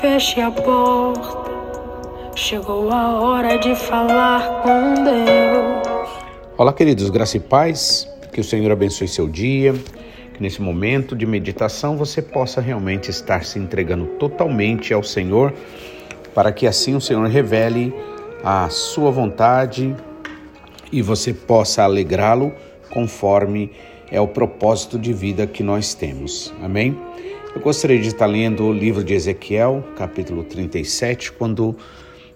[0.00, 1.50] feche a porta.
[2.36, 6.08] Chegou a hora de falar com Deus.
[6.56, 8.08] Olá, queridos, graça e paz.
[8.32, 9.74] Que o Senhor abençoe seu dia.
[10.34, 15.52] Que nesse momento de meditação você possa realmente estar se entregando totalmente ao Senhor,
[16.32, 17.92] para que assim o Senhor revele
[18.44, 19.96] a sua vontade
[20.92, 22.52] e você possa alegrá-lo
[22.88, 23.72] conforme
[24.10, 26.54] é o propósito de vida que nós temos.
[26.62, 26.96] Amém?
[27.58, 31.76] Eu gostaria de estar lendo o livro de Ezequiel, capítulo 37, quando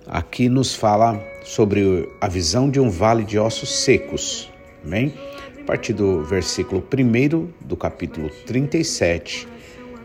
[0.05, 4.51] aqui nos fala sobre a visão de um vale de ossos secos.
[4.85, 5.15] Amém?
[5.61, 9.47] A partir do versículo 1 do capítulo 37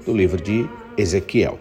[0.05, 1.57] do livro de Ezequiel.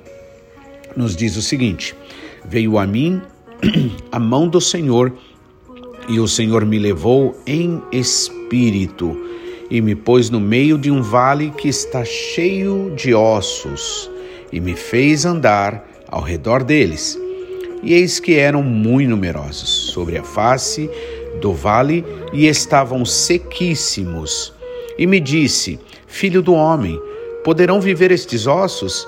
[0.94, 1.96] Nos diz o seguinte:
[2.44, 3.22] Veio a mim
[4.12, 5.14] a mão do Senhor,
[6.10, 9.18] e o Senhor me levou em espírito
[9.70, 14.10] e me pôs no meio de um vale que está cheio de ossos,
[14.52, 17.18] e me fez andar ao redor deles.
[17.82, 20.88] E eis que eram muito numerosos sobre a face
[21.40, 24.52] do vale e estavam sequíssimos.
[24.98, 27.00] E me disse: Filho do homem,
[27.44, 29.06] poderão viver estes ossos?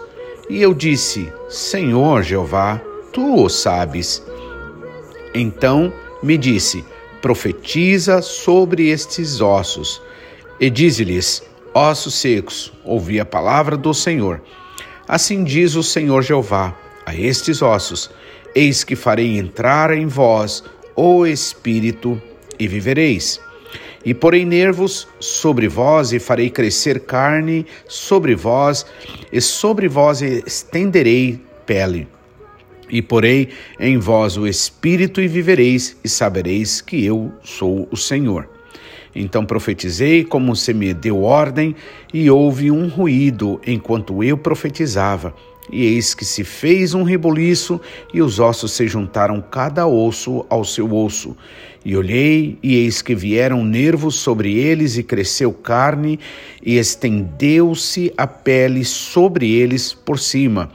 [0.51, 2.81] E eu disse: Senhor Jeová,
[3.13, 4.23] tu o sabes.
[5.35, 6.85] Então me disse:
[7.23, 10.03] Profetiza sobre estes ossos
[10.61, 11.43] e dize-lhes:
[11.75, 14.43] Ossos secos, ouvi a palavra do Senhor.
[15.07, 16.75] Assim diz o Senhor Jeová
[17.07, 18.11] a estes ossos:
[18.55, 22.21] Eis que farei entrar em vós o Espírito
[22.59, 23.41] e vivereis.
[24.05, 28.87] E porei nervos sobre vós, e farei crescer carne sobre vós,
[29.33, 32.09] e sobre vós estenderei pele.
[32.89, 38.58] E porei em vós o Espírito e vivereis, e sabereis que eu sou o Senhor.
[39.15, 41.75] Então profetizei como se me deu ordem,
[42.13, 45.35] e houve um ruído enquanto eu profetizava.
[45.71, 47.81] E eis que se fez um reboliço,
[48.13, 51.37] e os ossos se juntaram cada osso ao seu osso.
[51.85, 56.19] E olhei, e eis que vieram nervos sobre eles, e cresceu carne,
[56.63, 60.71] e estendeu-se a pele sobre eles por cima.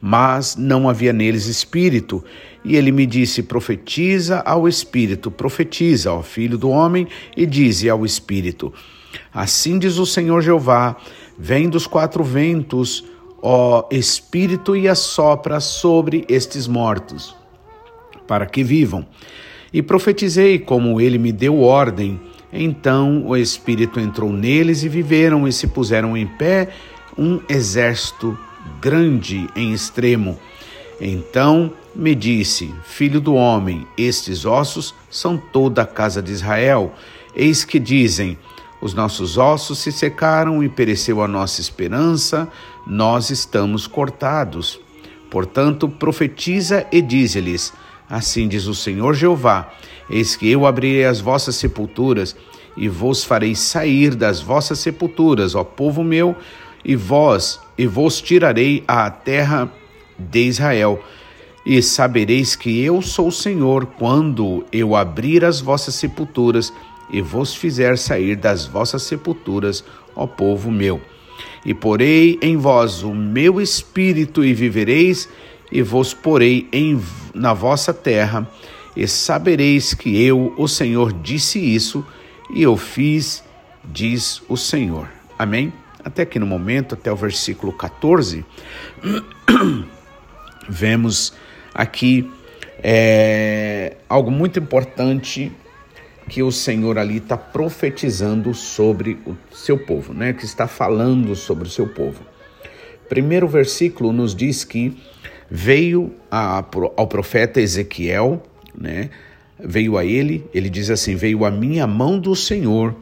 [0.00, 2.24] Mas não havia neles espírito,
[2.64, 8.06] e ele me disse: Profetiza ao Espírito, profetiza ao Filho do Homem, e dize ao
[8.06, 8.72] Espírito:
[9.32, 10.96] Assim diz o Senhor Jeová:
[11.36, 13.04] Vem dos quatro ventos,
[13.42, 17.34] ó Espírito, e assopra sobre estes mortos,
[18.26, 19.04] para que vivam.
[19.72, 22.20] E profetizei como ele me deu ordem.
[22.52, 26.70] Então o Espírito entrou neles e viveram e se puseram em pé
[27.16, 28.38] um exército
[28.80, 30.38] grande em extremo.
[31.00, 36.92] Então me disse: Filho do homem, estes ossos são toda a casa de Israel.
[37.34, 38.38] Eis que dizem:
[38.80, 42.48] Os nossos ossos se secaram e pereceu a nossa esperança,
[42.86, 44.80] nós estamos cortados.
[45.30, 47.72] Portanto, profetiza e dize-lhes:
[48.08, 49.72] Assim diz o Senhor Jeová:
[50.08, 52.34] Eis que eu abrirei as vossas sepulturas
[52.76, 56.36] e vos farei sair das vossas sepulturas, ó povo meu,
[56.84, 59.70] e vós, e vos tirarei à terra
[60.18, 61.02] de Israel
[61.68, 66.72] e sabereis que eu sou o Senhor quando eu abrir as vossas sepulturas
[67.10, 69.84] e vos fizer sair das vossas sepulturas,
[70.16, 70.98] ó povo meu.
[71.66, 75.28] E porei em vós o meu espírito e vivereis,
[75.70, 76.98] e vos porei em,
[77.34, 78.50] na vossa terra,
[78.96, 82.04] e sabereis que eu, o Senhor, disse isso,
[82.50, 83.44] e eu fiz,
[83.84, 85.06] diz o Senhor.
[85.38, 85.70] Amém?
[86.08, 88.42] Até aqui no momento, até o versículo 14,
[90.66, 91.34] vemos
[91.74, 92.30] aqui
[92.82, 95.52] é algo muito importante
[96.30, 100.32] que o Senhor ali está profetizando sobre o seu povo, né?
[100.32, 102.22] Que está falando sobre o seu povo.
[103.06, 104.96] Primeiro versículo nos diz que
[105.50, 106.64] veio a,
[106.96, 108.42] ao profeta Ezequiel,
[108.74, 109.10] né?
[109.58, 112.96] Veio a ele, ele diz assim: Veio a minha mão do Senhor,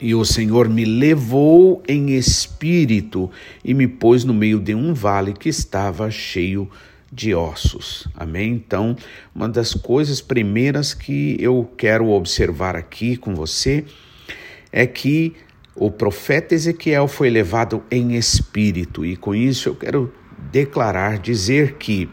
[0.00, 3.30] e o Senhor me levou em espírito
[3.64, 6.68] e me pôs no meio de um vale que estava cheio
[7.12, 8.08] de ossos.
[8.14, 8.52] Amém?
[8.52, 8.96] Então,
[9.34, 13.84] uma das coisas primeiras que eu quero observar aqui com você
[14.72, 15.34] é que
[15.76, 20.12] o profeta Ezequiel foi levado em espírito, e com isso eu quero
[20.50, 22.08] declarar, dizer que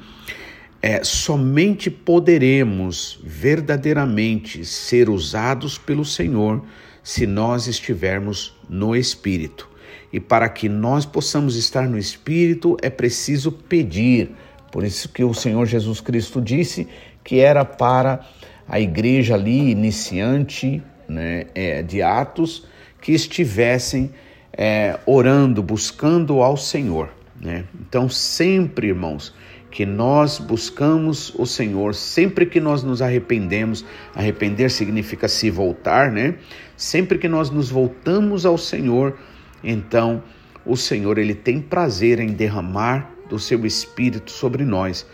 [0.81, 6.63] é, somente poderemos verdadeiramente ser usados pelo Senhor
[7.03, 9.69] se nós estivermos no Espírito.
[10.13, 14.31] E para que nós possamos estar no Espírito é preciso pedir
[14.71, 16.87] por isso que o Senhor Jesus Cristo disse
[17.23, 18.25] que era para
[18.67, 22.65] a igreja ali iniciante né, é, de Atos
[23.01, 24.11] que estivessem
[24.53, 27.09] é, orando, buscando ao Senhor.
[27.39, 27.65] Né?
[27.81, 29.33] Então, sempre, irmãos,
[29.71, 33.85] que nós buscamos o Senhor sempre que nós nos arrependemos.
[34.13, 36.35] Arrepender significa se voltar, né?
[36.75, 39.17] Sempre que nós nos voltamos ao Senhor,
[39.63, 40.21] então
[40.65, 45.07] o Senhor ele tem prazer em derramar do seu espírito sobre nós.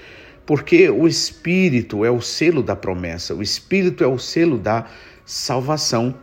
[0.46, 4.86] Porque o espírito é o selo da promessa, o espírito é o selo da
[5.24, 6.16] salvação.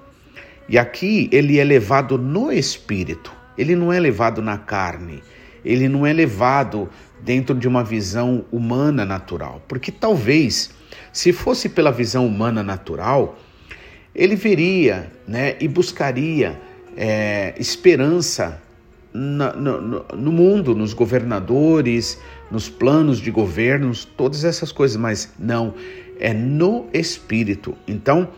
[0.68, 5.22] E aqui ele é levado no espírito, ele não é levado na carne,
[5.62, 6.88] ele não é levado
[7.24, 9.62] dentro de uma visão humana natural.
[9.66, 10.70] Porque talvez,
[11.12, 13.38] se fosse pela visão humana natural,
[14.14, 16.60] ele veria né, e buscaria
[16.96, 18.62] é, esperança
[19.12, 25.74] no, no, no, mundo, nos governadores, nos planos de governos, todas essas coisas, mas não,
[26.18, 27.76] é no espírito.
[27.88, 28.28] Então,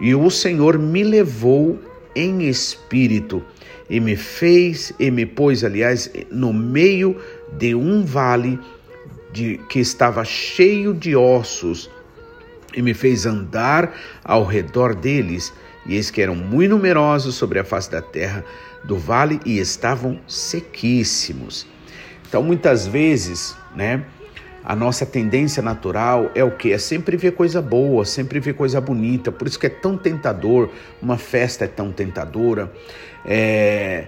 [0.00, 1.78] e o Senhor me levou
[2.14, 3.42] em espírito
[3.88, 7.16] e me fez e me pôs, aliás, no meio
[7.52, 8.58] de um vale
[9.32, 11.90] de, que estava cheio de ossos
[12.74, 13.94] e me fez andar
[14.24, 15.52] ao redor deles,
[15.86, 18.44] e eis que eram muito numerosos sobre a face da terra
[18.84, 21.66] do vale e estavam sequíssimos.
[22.28, 24.04] Então, muitas vezes, né,
[24.62, 26.72] a nossa tendência natural é o que?
[26.72, 29.32] É sempre ver coisa boa, sempre ver coisa bonita.
[29.32, 30.70] Por isso que é tão tentador,
[31.00, 32.70] uma festa é tão tentadora,
[33.24, 34.06] é,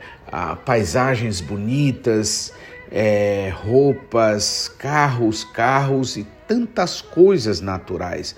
[0.64, 2.52] paisagens bonitas,
[2.94, 8.36] é, roupas, carros, carros e tantas coisas naturais.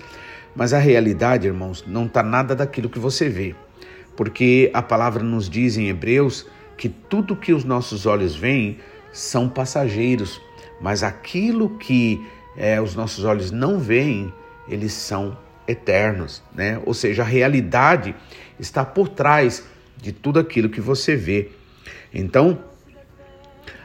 [0.55, 3.53] Mas a realidade, irmãos, não está nada daquilo que você vê.
[4.15, 6.47] Porque a palavra nos diz em Hebreus
[6.77, 8.79] que tudo que os nossos olhos veem
[9.11, 10.41] são passageiros,
[10.79, 12.25] mas aquilo que
[12.55, 14.33] é, os nossos olhos não veem,
[14.69, 15.37] eles são
[15.67, 16.81] eternos, né?
[16.85, 18.15] Ou seja, a realidade
[18.57, 19.65] está por trás
[19.97, 21.49] de tudo aquilo que você vê.
[22.13, 22.59] Então,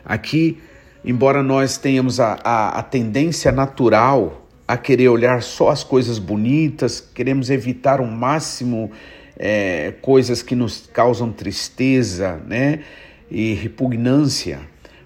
[0.04, 0.58] aqui,
[1.04, 7.00] embora nós tenhamos a, a, a tendência natural a querer olhar só as coisas bonitas,
[7.00, 8.90] queremos evitar o máximo
[9.36, 12.80] é, coisas que nos causam tristeza, né?
[13.30, 14.60] E repugnância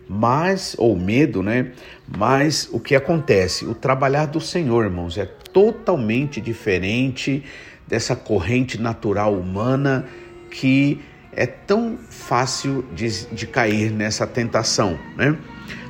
[0.08, 1.73] mas ou medo, né?
[2.06, 3.64] Mas o que acontece?
[3.64, 7.43] O trabalhar do Senhor, irmãos, é totalmente diferente
[7.87, 10.06] dessa corrente natural humana
[10.50, 11.00] que
[11.36, 15.36] é tão fácil de, de cair nessa tentação, né?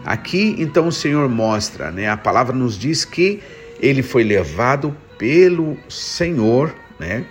[0.05, 2.09] Aqui então o Senhor mostra, né?
[2.09, 3.43] A palavra nos diz que
[3.81, 7.25] ele foi levado pelo Senhor, né?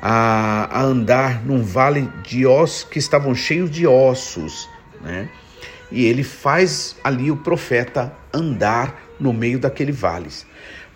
[0.00, 4.68] A, a andar num vale de ossos que estavam cheios de ossos,
[5.00, 5.28] né?
[5.90, 10.46] e ele faz ali o profeta andar no meio daquele vales.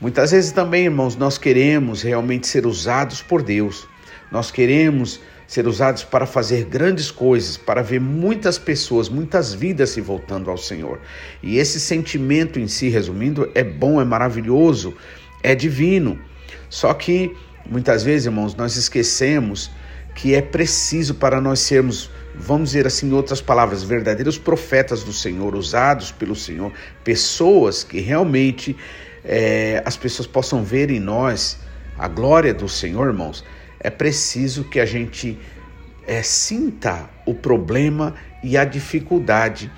[0.01, 3.89] Muitas vezes também, irmãos, nós queremos realmente ser usados por Deus.
[4.31, 5.21] Nós queremos
[5.53, 10.57] ser usados para fazer grandes coisas, para ver muitas pessoas, muitas vidas se voltando ao
[10.57, 10.99] Senhor.
[11.43, 14.95] E esse sentimento em si, resumindo, é bom, é maravilhoso,
[15.43, 16.19] é divino.
[16.71, 17.37] Só que
[17.69, 19.71] muitas vezes, irmãos, nós esquecemos
[20.15, 25.13] que é preciso para nós sermos vamos dizer assim, em outras palavras, verdadeiros profetas do
[25.13, 26.73] Senhor, usados pelo Senhor,
[27.05, 28.75] pessoas que realmente
[29.23, 31.59] é, as pessoas possam ver em nós
[31.99, 33.45] a glória do Senhor, irmãos,
[33.83, 35.37] é preciso que a gente
[36.07, 39.71] é, sinta o problema e a dificuldade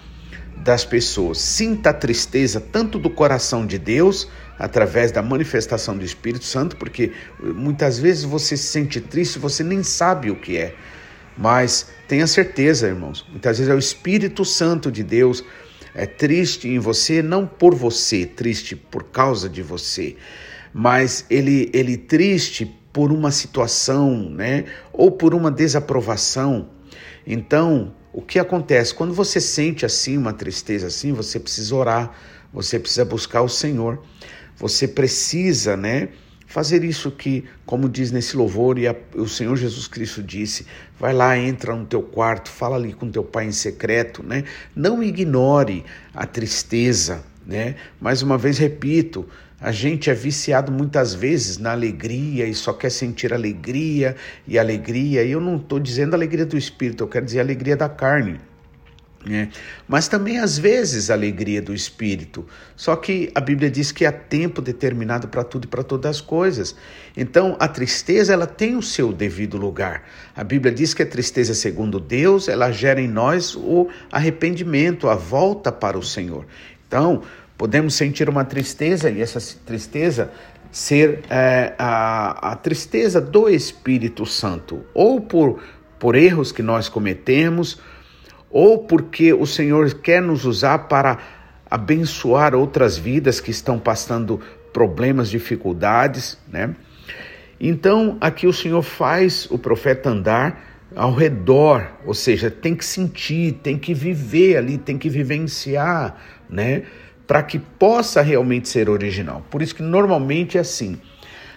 [0.59, 6.45] das pessoas, sinta a tristeza tanto do coração de Deus através da manifestação do Espírito
[6.45, 10.75] Santo, porque muitas vezes você se sente triste, você nem sabe o que é.
[11.37, 15.43] Mas tenha certeza, irmãos, muitas vezes é o Espírito Santo de Deus
[15.95, 20.17] é triste em você, não por você, triste por causa de você,
[20.73, 26.69] mas ele ele triste por uma situação, né, ou por uma desaprovação.
[27.27, 32.15] Então, o que acontece quando você sente assim uma tristeza assim, você precisa orar,
[32.53, 34.01] você precisa buscar o Senhor.
[34.57, 36.11] Você precisa, né,
[36.47, 40.65] fazer isso que, como diz nesse louvor, e a, o Senhor Jesus Cristo disse:
[40.97, 44.45] vai lá, entra no teu quarto, fala ali com teu pai em secreto, né?
[44.77, 45.85] Não ignore
[46.15, 47.75] a tristeza, né?
[48.01, 49.29] Mais uma vez repito,
[49.65, 54.15] a gente é viciado muitas vezes na alegria e só quer sentir alegria
[54.47, 55.25] e alegria.
[55.25, 58.39] E eu não estou dizendo alegria do espírito, eu quero dizer alegria da carne.
[59.27, 59.49] É.
[59.89, 62.47] Mas também às vezes alegria do espírito.
[62.77, 66.21] Só que a Bíblia diz que há tempo determinado para tudo e para todas as
[66.21, 66.77] coisas.
[67.17, 70.03] Então a tristeza ela tem o seu devido lugar.
[70.37, 75.15] A Bíblia diz que a tristeza segundo Deus ela gera em nós o arrependimento, a
[75.15, 76.45] volta para o Senhor.
[76.87, 77.23] Então
[77.57, 80.31] podemos sentir uma tristeza e essa tristeza
[80.71, 85.61] ser é, a, a tristeza do Espírito Santo ou por
[85.99, 87.81] por erros que nós cometemos
[88.51, 91.19] ou porque o Senhor quer nos usar para
[91.71, 94.41] abençoar outras vidas que estão passando
[94.73, 96.75] problemas, dificuldades, né?
[97.59, 100.63] Então, aqui o Senhor faz o profeta andar
[100.95, 106.17] ao redor, ou seja, tem que sentir, tem que viver ali, tem que vivenciar,
[106.49, 106.83] né?
[107.27, 109.43] Para que possa realmente ser original.
[109.51, 111.01] Por isso que normalmente é assim.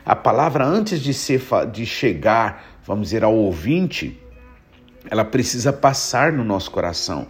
[0.06, 4.18] A palavra antes de ser de chegar, vamos dizer, ao ouvinte,
[5.10, 7.28] ela precisa passar no nosso coração.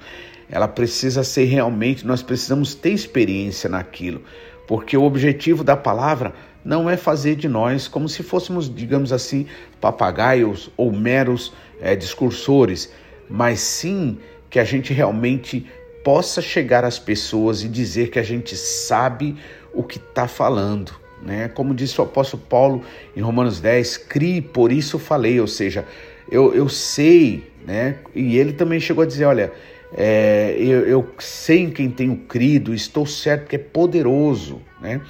[0.50, 4.24] Ela precisa ser realmente, nós precisamos ter experiência naquilo,
[4.67, 9.46] porque o objetivo da palavra não é fazer de nós como se fôssemos, digamos assim,
[9.79, 12.91] papagaios ou meros é, discursores,
[13.29, 14.17] mas sim
[14.50, 15.65] que a gente realmente
[16.08, 19.36] possa chegar às pessoas e dizer que a gente sabe
[19.74, 20.94] o que está falando.
[21.22, 21.50] Né?
[21.50, 22.82] Como disse o apóstolo Paulo
[23.14, 25.84] em Romanos 10, crie, por isso falei, ou seja,
[26.32, 27.98] eu, eu sei, né?
[28.16, 29.52] e ele também chegou a dizer: olha,
[29.94, 34.62] é, eu, eu, sei em quem tenho crido, estou certo que é poderoso.
[34.80, 35.02] Né?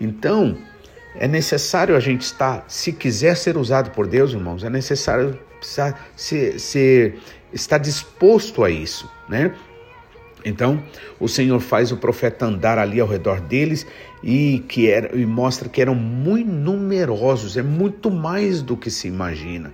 [0.00, 0.58] Então,
[1.14, 5.38] é necessário a gente estar, se quiser ser usado por Deus, irmãos, é necessário
[6.16, 7.20] ser, ser,
[7.52, 9.54] estar disposto a isso, né?
[10.44, 10.82] Então,
[11.20, 13.86] o Senhor faz o profeta andar ali ao redor deles
[14.22, 19.08] e que era, e mostra que eram muito numerosos, é muito mais do que se
[19.08, 19.72] imagina.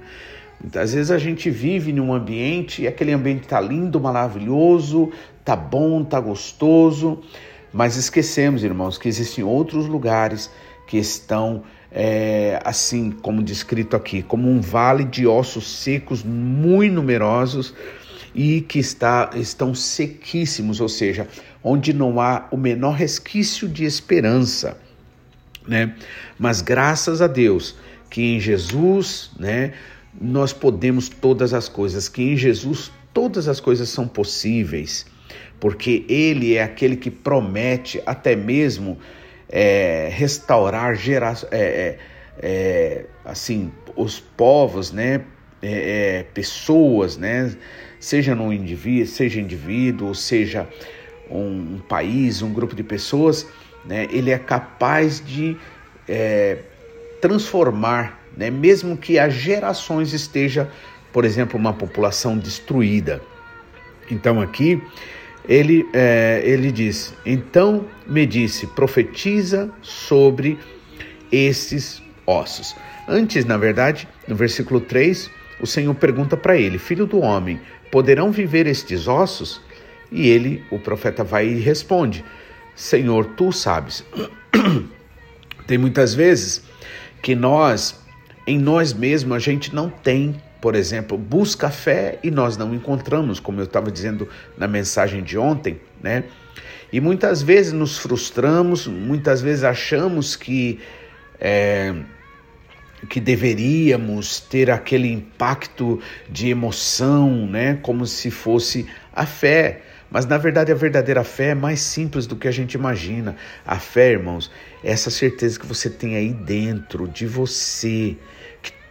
[0.61, 5.11] Muitas vezes a gente vive num ambiente e aquele ambiente está lindo, maravilhoso,
[5.45, 7.21] tá bom, tá gostoso,
[7.73, 10.51] mas esquecemos, irmãos, que existem outros lugares
[10.87, 17.75] que estão é, assim como descrito aqui, como um vale de ossos secos muito numerosos
[18.35, 21.27] e que está, estão sequíssimos, ou seja,
[21.63, 24.79] onde não há o menor resquício de esperança,
[25.67, 25.95] né?
[26.39, 27.77] Mas graças a Deus
[28.11, 29.73] que em Jesus, né,
[30.19, 35.07] nós podemos todas as coisas, que em Jesus todas as coisas são possíveis,
[35.61, 38.99] porque Ele é aquele que promete até mesmo
[39.49, 41.99] é, restaurar gera, é, é,
[42.41, 45.23] é, assim os povos, né,
[45.61, 47.53] é, pessoas, né,
[48.01, 50.69] seja no indivíduo, seja indivíduo, seja
[51.31, 53.47] um, um, país, um grupo de pessoas,
[53.85, 55.57] né, ele é capaz de
[57.21, 60.71] transformar, né, mesmo que há gerações esteja,
[61.13, 63.21] por exemplo, uma população destruída.
[64.11, 64.81] Então aqui
[65.49, 70.59] ele, é, ele diz: Então me disse, profetiza sobre
[71.33, 72.77] esses ossos.
[73.09, 77.59] Antes, na verdade, no versículo 3, o Senhor pergunta para ele: Filho do homem,
[77.91, 79.61] poderão viver estes ossos?
[80.11, 82.25] E ele, o profeta, vai e responde:
[82.75, 84.05] Senhor, tu sabes.
[85.67, 86.63] tem muitas vezes
[87.21, 88.01] que nós,
[88.47, 93.39] em nós mesmos, a gente não tem por exemplo, busca fé e nós não encontramos,
[93.39, 96.25] como eu estava dizendo na mensagem de ontem, né?
[96.93, 100.81] E muitas vezes nos frustramos, muitas vezes achamos que
[101.39, 101.95] é,
[103.09, 107.79] que deveríamos ter aquele impacto de emoção, né?
[107.83, 109.83] Como se fosse a fé.
[110.11, 113.37] Mas na verdade a verdadeira fé é mais simples do que a gente imagina.
[113.67, 114.51] A fé, irmãos,
[114.83, 118.17] é essa certeza que você tem aí dentro de você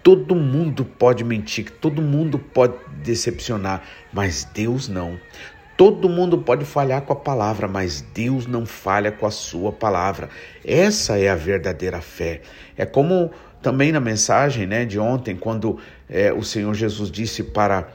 [0.08, 3.84] todo mundo pode mentir, que todo mundo pode decepcionar,
[4.14, 5.20] mas Deus não.
[5.76, 10.30] Todo mundo pode falhar com a palavra, mas Deus não falha com a sua palavra.
[10.64, 12.40] Essa é a verdadeira fé.
[12.78, 15.78] É como também na mensagem né, de ontem, quando
[16.10, 17.88] é, o Senhor Jesus disse para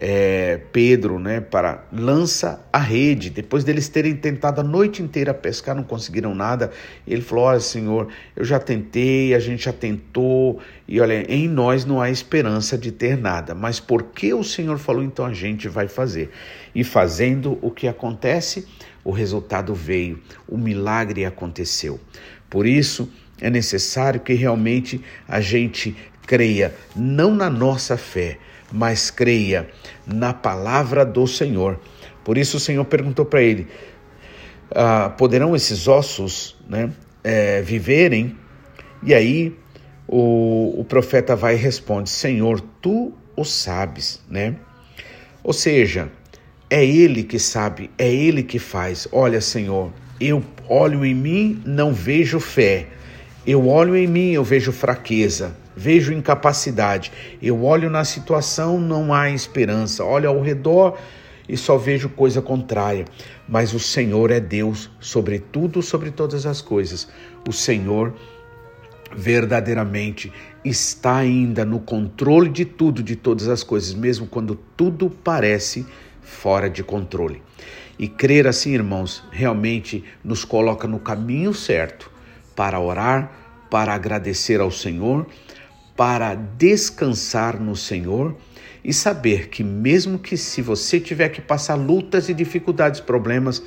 [0.00, 3.30] é, Pedro, né, para lança a rede.
[3.30, 6.70] Depois deles terem tentado a noite inteira pescar, não conseguiram nada.
[7.06, 11.84] Ele falou: Olha, Senhor, eu já tentei, a gente já tentou, e olha, em nós
[11.84, 13.54] não há esperança de ter nada.
[13.54, 16.30] Mas porque o Senhor falou, então a gente vai fazer.
[16.74, 18.66] E fazendo o que acontece,
[19.04, 21.98] o resultado veio, o milagre aconteceu.
[22.48, 28.38] Por isso, é necessário que realmente a gente creia não na nossa fé,
[28.72, 29.68] mas creia
[30.06, 31.78] na palavra do Senhor.
[32.24, 33.68] Por isso o Senhor perguntou para ele:
[34.74, 36.90] ah, poderão esses ossos né,
[37.22, 38.36] é, viverem?
[39.02, 39.56] E aí
[40.08, 44.56] o, o profeta vai e responde: Senhor, tu o sabes, né?
[45.44, 46.10] Ou seja,
[46.68, 49.06] é Ele que sabe, é Ele que faz.
[49.12, 52.88] Olha, Senhor, eu olho em mim, não vejo fé.
[53.46, 57.12] Eu olho em mim, eu vejo fraqueza vejo incapacidade.
[57.40, 60.02] Eu olho na situação, não há esperança.
[60.02, 60.98] Olho ao redor
[61.46, 63.04] e só vejo coisa contrária.
[63.46, 67.06] Mas o Senhor é Deus sobre tudo, sobre todas as coisas.
[67.46, 68.14] O Senhor
[69.14, 70.32] verdadeiramente
[70.64, 75.86] está ainda no controle de tudo, de todas as coisas, mesmo quando tudo parece
[76.22, 77.40] fora de controle.
[77.98, 82.15] E crer assim, irmãos, realmente nos coloca no caminho certo
[82.56, 83.30] para orar,
[83.70, 85.26] para agradecer ao Senhor,
[85.94, 88.34] para descansar no Senhor
[88.82, 93.62] e saber que mesmo que se você tiver que passar lutas e dificuldades, problemas,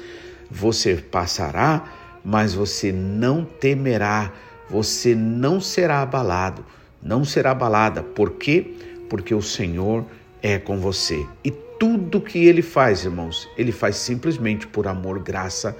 [0.49, 1.83] você passará,
[2.23, 4.31] mas você não temerá,
[4.69, 6.65] você não será abalado,
[7.01, 8.01] não será abalada.
[8.01, 8.73] Por quê?
[9.09, 10.05] Porque o Senhor
[10.41, 11.25] é com você.
[11.43, 15.75] E tudo que ele faz, irmãos, ele faz simplesmente por amor, graça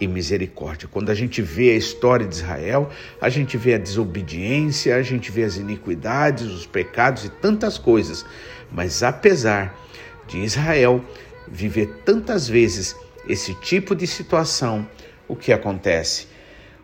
[0.00, 0.88] e misericórdia.
[0.90, 5.30] Quando a gente vê a história de Israel, a gente vê a desobediência, a gente
[5.30, 8.24] vê as iniquidades, os pecados e tantas coisas.
[8.70, 9.78] Mas apesar
[10.26, 11.04] de Israel
[11.46, 12.96] viver tantas vezes
[13.28, 14.88] esse tipo de situação,
[15.28, 16.26] o que acontece?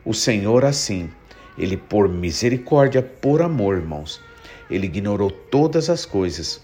[0.05, 1.11] O Senhor, assim,
[1.59, 4.21] ele por misericórdia, por amor, irmãos,
[4.71, 6.63] ele ignorou todas as coisas.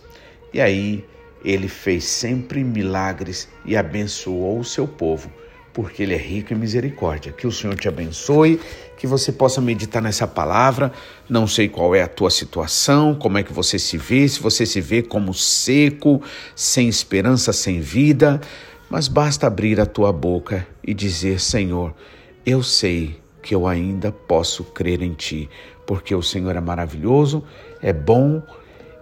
[0.53, 1.05] E aí
[1.45, 5.31] ele fez sempre milagres e abençoou o seu povo
[5.77, 7.33] porque Ele é rico em misericórdia.
[7.33, 8.59] Que o Senhor te abençoe,
[8.97, 10.91] que você possa meditar nessa palavra.
[11.29, 14.65] Não sei qual é a tua situação, como é que você se vê, se você
[14.65, 16.23] se vê como seco,
[16.55, 18.41] sem esperança, sem vida,
[18.89, 21.95] mas basta abrir a tua boca e dizer: Senhor,
[22.47, 25.47] eu sei que eu ainda posso crer em Ti,
[25.87, 27.45] porque o Senhor é maravilhoso,
[27.83, 28.43] é bom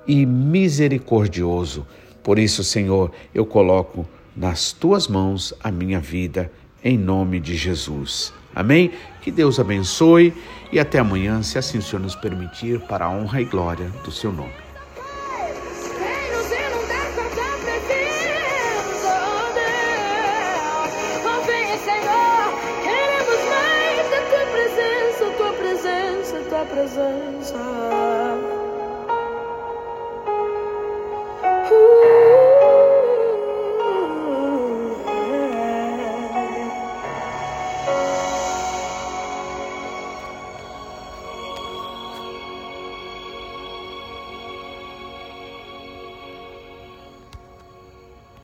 [0.08, 1.86] e misericordioso.
[2.20, 4.04] Por isso, Senhor, eu coloco
[4.36, 6.50] nas tuas mãos a minha vida
[6.84, 8.32] em nome de Jesus.
[8.54, 8.92] Amém?
[9.22, 10.34] Que Deus abençoe
[10.70, 14.12] e até amanhã, se assim o Senhor nos permitir, para a honra e glória do
[14.12, 14.63] seu nome.